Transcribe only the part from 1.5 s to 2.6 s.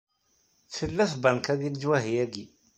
deg leǧwahi-agi?